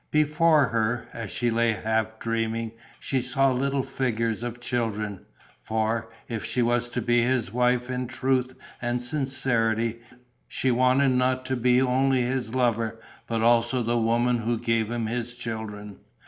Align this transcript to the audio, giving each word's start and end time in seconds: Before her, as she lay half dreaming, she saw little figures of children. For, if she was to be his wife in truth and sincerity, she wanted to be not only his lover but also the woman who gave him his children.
Before 0.09 0.65
her, 0.69 1.07
as 1.13 1.29
she 1.29 1.51
lay 1.51 1.73
half 1.73 2.17
dreaming, 2.17 2.71
she 2.99 3.21
saw 3.21 3.51
little 3.51 3.83
figures 3.83 4.41
of 4.41 4.59
children. 4.59 5.27
For, 5.61 6.09
if 6.27 6.43
she 6.43 6.63
was 6.63 6.89
to 6.89 7.03
be 7.03 7.21
his 7.21 7.53
wife 7.53 7.87
in 7.87 8.07
truth 8.07 8.55
and 8.81 8.99
sincerity, 8.99 10.01
she 10.47 10.71
wanted 10.71 11.09
to 11.45 11.55
be 11.55 11.81
not 11.81 11.87
only 11.87 12.23
his 12.23 12.55
lover 12.55 12.99
but 13.27 13.43
also 13.43 13.83
the 13.83 13.99
woman 13.99 14.37
who 14.39 14.57
gave 14.57 14.89
him 14.89 15.05
his 15.05 15.35
children. 15.35 15.99